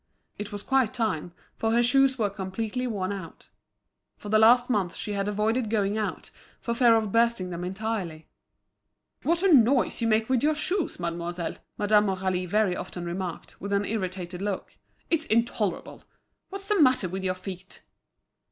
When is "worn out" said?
2.87-3.49